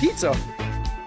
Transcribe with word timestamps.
Pizza. 0.00 0.32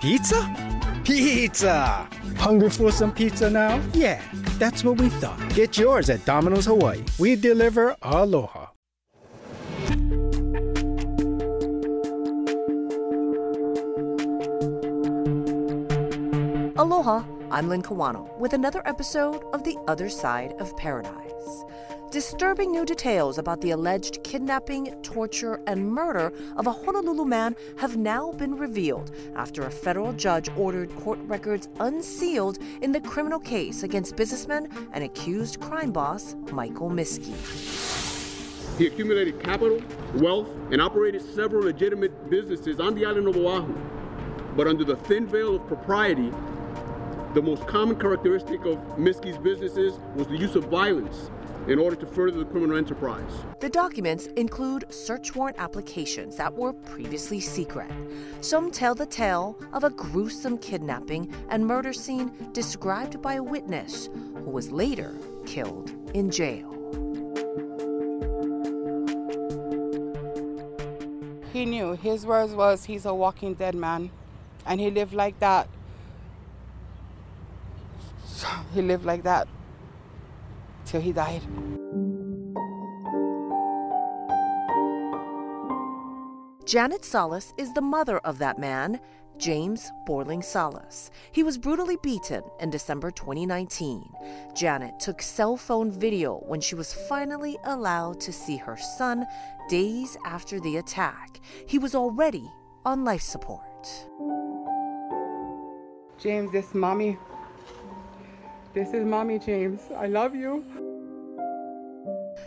Pizza? 0.00 1.00
Pizza! 1.04 2.08
Hungry 2.36 2.70
for 2.70 2.90
some 2.90 3.12
pizza 3.12 3.48
now? 3.48 3.80
Yeah, 3.92 4.20
that's 4.58 4.82
what 4.82 5.00
we 5.00 5.08
thought. 5.10 5.38
Get 5.54 5.78
yours 5.78 6.10
at 6.10 6.24
Domino's 6.24 6.66
Hawaii. 6.66 7.04
We 7.16 7.36
deliver 7.36 7.94
aloha. 8.02 8.66
Aloha, 16.76 17.22
I'm 17.52 17.68
Lynn 17.68 17.82
Kawano 17.82 18.36
with 18.38 18.54
another 18.54 18.82
episode 18.86 19.44
of 19.52 19.62
The 19.62 19.76
Other 19.86 20.08
Side 20.08 20.54
of 20.58 20.76
Paradise. 20.76 21.64
Disturbing 22.10 22.72
new 22.72 22.84
details 22.84 23.38
about 23.38 23.60
the 23.60 23.70
alleged 23.70 24.24
kidnapping, 24.24 25.00
torture, 25.00 25.60
and 25.68 25.92
murder 25.92 26.32
of 26.56 26.66
a 26.66 26.72
Honolulu 26.72 27.24
man 27.24 27.54
have 27.78 27.96
now 27.96 28.32
been 28.32 28.56
revealed 28.56 29.12
after 29.36 29.62
a 29.62 29.70
federal 29.70 30.12
judge 30.14 30.48
ordered 30.56 30.92
court 30.96 31.20
records 31.22 31.68
unsealed 31.78 32.58
in 32.82 32.90
the 32.90 33.00
criminal 33.00 33.38
case 33.38 33.84
against 33.84 34.16
businessman 34.16 34.68
and 34.92 35.04
accused 35.04 35.60
crime 35.60 35.92
boss 35.92 36.34
Michael 36.50 36.90
Miske. 36.90 37.32
He 38.76 38.88
accumulated 38.88 39.40
capital, 39.40 39.80
wealth, 40.14 40.48
and 40.72 40.82
operated 40.82 41.22
several 41.22 41.62
legitimate 41.62 42.28
businesses 42.28 42.80
on 42.80 42.96
the 42.96 43.06
island 43.06 43.28
of 43.28 43.36
Oahu. 43.36 43.72
But 44.56 44.66
under 44.66 44.82
the 44.82 44.96
thin 44.96 45.28
veil 45.28 45.54
of 45.54 45.66
propriety, 45.68 46.32
the 47.34 47.42
most 47.42 47.68
common 47.68 47.94
characteristic 48.00 48.64
of 48.64 48.78
Miske's 48.98 49.38
businesses 49.38 50.00
was 50.16 50.26
the 50.26 50.36
use 50.36 50.56
of 50.56 50.64
violence 50.64 51.30
in 51.68 51.78
order 51.78 51.96
to 51.96 52.06
further 52.06 52.38
the 52.38 52.44
criminal 52.44 52.76
enterprise. 52.76 53.30
The 53.60 53.68
documents 53.68 54.26
include 54.36 54.84
search 54.92 55.34
warrant 55.34 55.58
applications 55.58 56.36
that 56.36 56.54
were 56.54 56.72
previously 56.72 57.40
secret. 57.40 57.90
Some 58.40 58.70
tell 58.70 58.94
the 58.94 59.06
tale 59.06 59.58
of 59.72 59.84
a 59.84 59.90
gruesome 59.90 60.58
kidnapping 60.58 61.32
and 61.48 61.66
murder 61.66 61.92
scene 61.92 62.32
described 62.52 63.20
by 63.22 63.34
a 63.34 63.42
witness 63.42 64.08
who 64.34 64.50
was 64.50 64.70
later 64.70 65.14
killed 65.46 65.90
in 66.14 66.30
jail. 66.30 66.68
He 71.52 71.66
knew. 71.66 71.92
His 71.92 72.24
words 72.24 72.54
was 72.54 72.84
he's 72.84 73.04
a 73.04 73.14
walking 73.14 73.54
dead 73.54 73.74
man. 73.74 74.10
And 74.66 74.80
he 74.80 74.90
lived 74.90 75.14
like 75.14 75.38
that 75.40 75.68
he 78.72 78.82
lived 78.82 79.04
like 79.04 79.22
that 79.24 79.48
till 80.90 81.00
he 81.00 81.12
died. 81.12 81.42
Janet 86.66 87.04
Salas 87.04 87.52
is 87.56 87.72
the 87.72 87.80
mother 87.80 88.18
of 88.18 88.38
that 88.38 88.58
man, 88.58 89.00
James 89.38 89.90
Borling 90.06 90.44
Salas. 90.44 91.10
He 91.32 91.42
was 91.42 91.58
brutally 91.58 91.96
beaten 92.02 92.42
in 92.60 92.70
December 92.70 93.10
2019. 93.10 94.04
Janet 94.54 95.00
took 95.00 95.22
cell 95.22 95.56
phone 95.56 95.90
video 95.90 96.38
when 96.46 96.60
she 96.60 96.74
was 96.74 96.92
finally 97.08 97.56
allowed 97.64 98.20
to 98.20 98.32
see 98.32 98.56
her 98.56 98.76
son 98.76 99.26
days 99.68 100.16
after 100.26 100.60
the 100.60 100.76
attack. 100.76 101.40
He 101.66 101.78
was 101.78 101.94
already 101.94 102.50
on 102.84 103.04
life 103.04 103.22
support. 103.22 103.88
James, 106.18 106.52
this 106.52 106.74
mommy 106.74 107.16
this 108.72 108.92
is 108.94 109.04
Mommy 109.04 109.38
James. 109.38 109.80
I 109.96 110.06
love 110.06 110.34
you. 110.34 110.64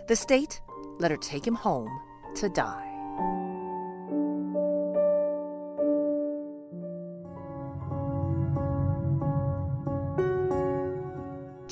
The 0.07 0.15
state 0.15 0.61
let 0.99 1.11
her 1.11 1.17
take 1.17 1.45
him 1.45 1.55
home 1.55 1.89
to 2.35 2.49
die. 2.49 2.93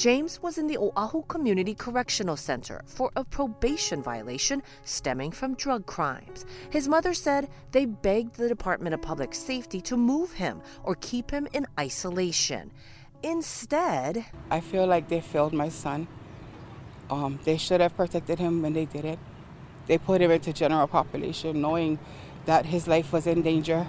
James 0.02 0.42
was 0.42 0.58
in 0.58 0.66
the 0.66 0.80
Oahu 0.80 1.22
Community 1.28 1.76
Correctional 1.76 2.36
Center 2.36 2.82
for 2.88 3.12
a 3.16 3.24
probation 3.24 4.02
violation 4.02 4.64
stemming 4.84 5.30
from 5.30 5.54
drug 5.54 5.86
crimes. 5.86 6.44
His 6.72 6.88
mother 6.88 7.14
said 7.14 7.50
they 7.72 7.86
begged 7.86 8.34
the 8.34 8.48
Department 8.48 8.96
of 8.96 9.02
Public 9.04 9.36
Safety 9.36 9.80
to 9.82 9.96
move 9.96 10.34
him 10.34 10.60
or 10.84 10.96
keep 10.96 11.30
him 11.30 11.48
in 11.54 11.68
isolation. 11.80 12.72
Instead, 13.24 14.26
I 14.50 14.60
feel 14.62 14.88
like 14.88 15.08
they 15.08 15.22
failed 15.22 15.54
my 15.54 15.70
son. 15.70 16.08
Um, 17.10 17.40
they 17.44 17.58
should 17.58 17.80
have 17.80 17.96
protected 17.96 18.40
him 18.40 18.64
when 18.64 18.74
they 18.74 18.86
did 18.86 19.06
it. 19.06 19.20
They 19.86 20.00
put 20.00 20.22
him 20.22 20.32
into 20.32 20.52
general 20.54 20.88
population 20.88 21.62
knowing 21.62 22.00
that 22.46 22.66
his 22.66 22.88
life 22.88 23.14
was 23.14 23.28
in 23.28 23.44
danger. 23.44 23.86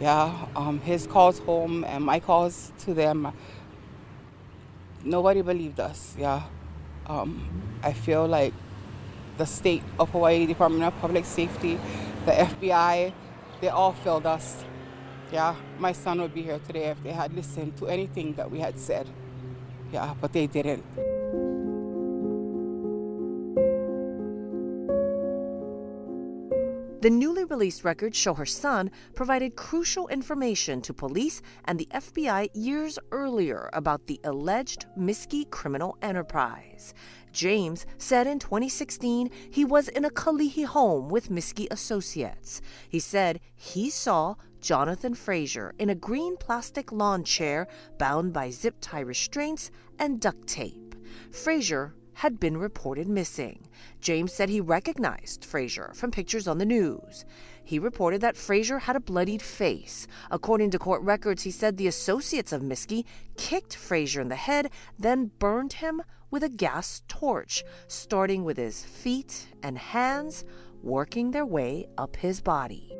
Yeah, 0.00 0.46
um, 0.56 0.80
his 0.80 1.06
calls 1.06 1.40
home 1.40 1.84
and 1.84 2.04
my 2.04 2.20
calls 2.20 2.72
to 2.80 2.94
them, 2.94 3.32
nobody 5.04 5.42
believed 5.42 5.78
us. 5.78 6.16
Yeah, 6.18 6.42
um, 7.06 7.46
I 7.82 7.92
feel 7.92 8.26
like 8.26 8.54
the 9.36 9.44
state 9.44 9.82
of 9.98 10.08
Hawaii 10.10 10.46
Department 10.46 10.84
of 10.84 10.98
Public 11.00 11.26
Safety, 11.26 11.78
the 12.24 12.32
FBI, 12.32 13.12
they 13.60 13.68
all 13.68 13.92
failed 13.92 14.26
us. 14.26 14.64
Yeah, 15.32 15.56
my 15.78 15.92
son 15.92 16.20
would 16.20 16.34
be 16.34 16.42
here 16.42 16.60
today 16.66 16.86
if 16.86 17.02
they 17.02 17.12
had 17.12 17.34
listened 17.34 17.76
to 17.78 17.88
anything 17.88 18.34
that 18.34 18.50
we 18.50 18.60
had 18.60 18.78
said. 18.78 19.06
Yeah, 19.92 20.14
but 20.20 20.32
they 20.32 20.46
didn't. 20.46 20.84
The 27.04 27.10
newly 27.10 27.44
released 27.44 27.84
records 27.84 28.16
show 28.16 28.32
her 28.32 28.46
son 28.46 28.90
provided 29.14 29.56
crucial 29.56 30.08
information 30.08 30.80
to 30.80 30.94
police 30.94 31.42
and 31.66 31.78
the 31.78 31.88
FBI 31.92 32.48
years 32.54 32.98
earlier 33.12 33.68
about 33.74 34.06
the 34.06 34.18
alleged 34.24 34.86
Miske 34.98 35.50
criminal 35.50 35.98
enterprise. 36.00 36.94
James 37.30 37.84
said 37.98 38.26
in 38.26 38.38
2016 38.38 39.28
he 39.50 39.66
was 39.66 39.88
in 39.88 40.06
a 40.06 40.10
Kalihi 40.10 40.64
home 40.64 41.10
with 41.10 41.28
Miske 41.28 41.66
associates. 41.70 42.62
He 42.88 43.00
said 43.00 43.38
he 43.54 43.90
saw 43.90 44.36
Jonathan 44.62 45.12
Fraser 45.12 45.74
in 45.78 45.90
a 45.90 45.94
green 45.94 46.38
plastic 46.38 46.90
lawn 46.90 47.22
chair 47.22 47.68
bound 47.98 48.32
by 48.32 48.48
zip 48.48 48.76
tie 48.80 49.00
restraints 49.00 49.70
and 49.98 50.22
duct 50.22 50.46
tape. 50.46 50.94
Fraser 51.30 51.94
had 52.14 52.40
been 52.40 52.56
reported 52.56 53.08
missing. 53.08 53.66
James 54.00 54.32
said 54.32 54.48
he 54.48 54.60
recognized 54.60 55.44
Fraser 55.44 55.92
from 55.94 56.10
pictures 56.10 56.48
on 56.48 56.58
the 56.58 56.66
news. 56.66 57.24
He 57.62 57.78
reported 57.78 58.20
that 58.20 58.36
Fraser 58.36 58.80
had 58.80 58.96
a 58.96 59.00
bloodied 59.00 59.42
face. 59.42 60.06
According 60.30 60.70
to 60.70 60.78
court 60.78 61.02
records, 61.02 61.42
he 61.42 61.50
said 61.50 61.76
the 61.76 61.86
associates 61.86 62.52
of 62.52 62.62
Miske 62.62 63.04
kicked 63.36 63.74
Fraser 63.74 64.20
in 64.20 64.28
the 64.28 64.36
head, 64.36 64.70
then 64.98 65.30
burned 65.38 65.74
him 65.74 66.02
with 66.30 66.42
a 66.42 66.48
gas 66.48 67.02
torch, 67.08 67.64
starting 67.86 68.44
with 68.44 68.56
his 68.56 68.84
feet 68.84 69.48
and 69.62 69.78
hands, 69.78 70.44
working 70.82 71.30
their 71.30 71.46
way 71.46 71.86
up 71.96 72.16
his 72.16 72.40
body. 72.40 72.93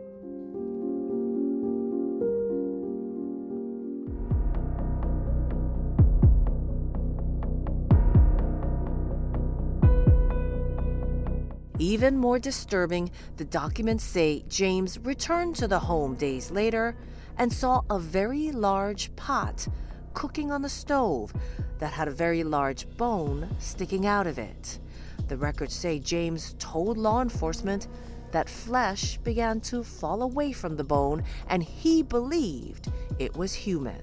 Even 11.79 12.17
more 12.17 12.39
disturbing, 12.39 13.11
the 13.37 13.45
documents 13.45 14.05
say 14.05 14.45
James 14.49 14.99
returned 15.01 15.57
to 15.57 15.67
the 15.67 15.81
home 15.81 16.15
days 16.15 16.53
later 16.53 16.97
and 17.37 17.53
saw 17.53 17.83
a 17.91 17.99
very 17.99 18.53
large 18.53 19.15
pot 19.17 19.67
cooking 20.12 20.53
on 20.53 20.62
the 20.62 20.69
stove 20.69 21.33
that 21.79 21.93
had 21.93 22.07
a 22.07 22.12
very 22.12 22.45
large 22.45 22.89
bone 22.97 23.49
sticking 23.59 24.07
out 24.07 24.29
of 24.29 24.39
it. 24.39 24.79
The 25.27 25.37
records 25.37 25.75
say 25.75 25.99
James 25.99 26.55
told 26.61 26.97
law 26.97 27.21
enforcement 27.21 27.89
that 28.31 28.49
flesh 28.49 29.17
began 29.19 29.61
to 29.62 29.83
fall 29.83 30.23
away 30.23 30.53
from 30.53 30.77
the 30.77 30.85
bone 30.85 31.25
and 31.49 31.62
he 31.62 32.05
believed 32.05 32.93
it 33.19 33.37
was 33.37 33.53
human. 33.53 34.03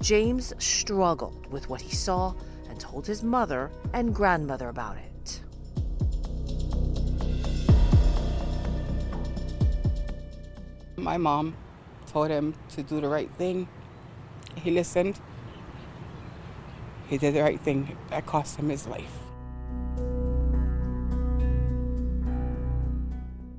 James 0.00 0.54
struggled 0.58 1.46
with 1.52 1.68
what 1.68 1.82
he 1.82 1.94
saw 1.94 2.34
and 2.70 2.80
told 2.80 3.06
his 3.06 3.22
mother 3.22 3.70
and 3.92 4.14
grandmother 4.14 4.70
about 4.70 4.96
it. 4.96 5.15
My 10.96 11.18
mom 11.18 11.54
told 12.06 12.30
him 12.30 12.54
to 12.70 12.82
do 12.82 13.00
the 13.00 13.08
right 13.08 13.30
thing. 13.32 13.68
He 14.56 14.70
listened. 14.70 15.20
He 17.08 17.18
did 17.18 17.34
the 17.34 17.42
right 17.42 17.60
thing. 17.60 17.96
That 18.10 18.24
cost 18.24 18.56
him 18.56 18.70
his 18.70 18.86
life. 18.86 19.18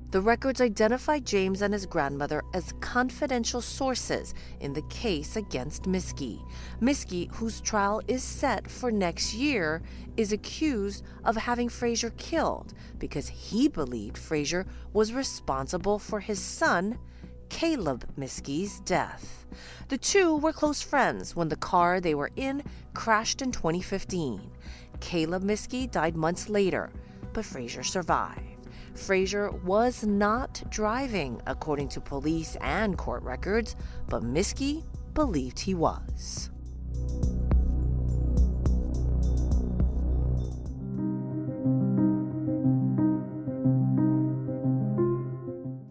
The 0.10 0.22
records 0.22 0.62
identify 0.62 1.19
James 1.19 1.62
and 1.62 1.74
his 1.74 1.86
grandmother 1.86 2.42
as 2.54 2.74
confidential 2.80 3.62
sources 3.62 4.33
in 4.62 4.74
the 4.74 4.81
case 4.83 5.36
against 5.36 5.83
Miske. 5.83 6.42
Miske, 6.81 7.30
whose 7.33 7.62
trial 7.62 8.01
is 8.07 8.24
set 8.24 8.72
for 8.72 8.90
next 8.90 9.33
year, 9.33 9.83
is 10.16 10.31
accused 10.31 11.04
of 11.24 11.36
having 11.36 11.69
Fraser 11.69 12.10
killed 12.12 12.74
because 12.98 13.28
he 13.28 13.68
believed 13.68 14.18
Fraser 14.18 14.66
was 14.94 15.13
responsible 15.13 16.00
for 16.00 16.22
his 16.22 16.40
son 16.40 16.98
Caleb 17.49 18.05
Miske's 18.17 18.79
death. 18.81 19.45
The 19.89 19.97
two 19.97 20.38
were 20.38 20.53
close 20.53 20.81
friends 20.81 21.35
when 21.35 21.49
the 21.49 21.55
car 21.55 21.99
they 21.99 22.15
were 22.15 22.31
in 22.35 22.63
crashed 22.94 23.41
in 23.41 23.51
2015. 23.51 24.51
Caleb 24.99 25.44
Miske 25.44 25.89
died 25.91 26.15
months 26.15 26.49
later, 26.49 26.89
but 27.33 27.45
Fraser 27.45 27.83
survived. 27.83 28.67
Fraser 28.95 29.51
was 29.51 30.03
not 30.03 30.63
driving, 30.69 31.41
according 31.45 31.88
to 31.89 32.01
police 32.01 32.57
and 32.61 32.97
court 32.97 33.21
records, 33.23 33.75
but 34.09 34.23
Miske 34.23 34.83
believed 35.13 35.59
he 35.59 35.75
was. 35.75 36.49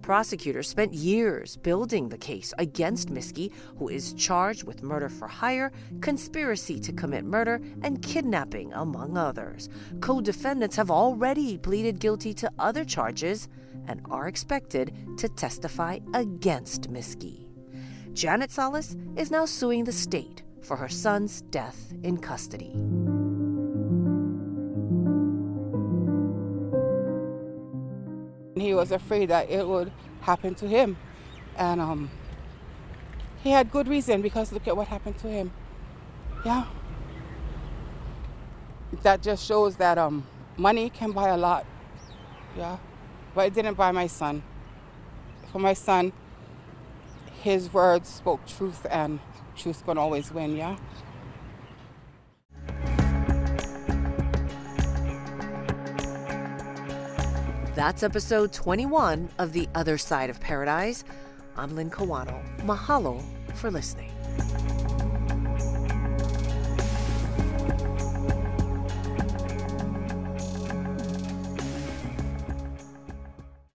Prosecutors 0.07 0.69
spent 0.69 0.95
years 0.95 1.57
building 1.57 2.09
the 2.09 2.17
case 2.17 2.55
against 2.59 3.09
Miske, 3.13 3.51
who 3.77 3.89
is 3.89 4.13
charged 4.13 4.63
with 4.63 4.85
murder 4.85 5.09
for 5.09 5.27
hire, 5.27 5.73
conspiracy 6.01 6.79
to 6.79 6.93
commit 6.93 7.25
murder, 7.25 7.61
and 7.83 8.01
kidnapping, 8.03 8.73
among 8.75 9.19
others. 9.19 9.69
Co 9.99 10.21
defendants 10.21 10.77
have 10.77 10.93
already 10.93 11.59
pleaded 11.59 11.99
guilty 11.99 12.33
to 12.35 12.49
other 12.57 12.85
charges 12.85 13.49
and 13.89 14.01
are 14.09 14.29
expected 14.29 14.95
to 15.19 15.29
testify 15.29 15.99
against 16.15 16.89
Miske. 16.89 17.49
Janet 18.13 18.53
Salas 18.53 18.95
is 19.17 19.33
now 19.33 19.45
suing 19.45 19.83
the 19.83 19.91
state 19.91 20.45
for 20.63 20.77
her 20.77 20.89
son's 20.89 21.43
death 21.43 21.93
in 22.05 22.19
custody. 22.19 22.71
He 28.57 28.73
was 28.73 28.91
afraid 28.91 29.29
that 29.29 29.51
it 29.51 29.67
would 29.67 29.93
happen 30.23 30.55
to 30.57 30.67
him. 30.67 30.97
And 31.57 31.81
um, 31.81 32.11
he 33.43 33.51
had 33.51 33.71
good 33.71 33.87
reason 33.87 34.23
because 34.23 34.51
look 34.51 34.67
at 34.67 34.77
what 34.77 34.89
happened 34.89 35.19
to 35.19 35.29
him. 35.29 35.53
Yeah. 36.45 36.65
That 39.03 39.23
just 39.23 39.47
shows 39.47 39.77
that 39.77 39.99
um, 39.99 40.27
money 40.57 40.91
can 40.91 41.13
buy 41.13 41.29
a 41.29 41.37
lot. 41.37 41.67
Yeah. 42.57 42.79
But 43.35 43.49
it 43.49 43.55
didn't 43.55 43.75
buy 43.75 43.93
my 43.93 44.07
son. 44.07 44.43
For 45.53 45.59
my 45.59 45.75
son, 45.75 46.13
his 47.43 47.73
words 47.73 48.09
spoke 48.09 48.47
truth 48.47 48.87
and 48.91 49.21
truth 49.55 49.85
can 49.85 49.99
always 49.99 50.33
win, 50.33 50.57
yeah? 50.57 50.77
That's 57.77 58.03
episode 58.03 58.55
21 58.55 59.29
of 59.39 59.53
The 59.53 59.69
Other 59.75 59.99
Side 59.99 60.31
of 60.31 60.41
Paradise. 60.41 61.05
I'm 61.59 61.77
Lynn 61.77 61.91
Kawano. 61.91 62.43
Mahalo 62.61 63.23
for 63.53 63.71
listening. 63.71 64.11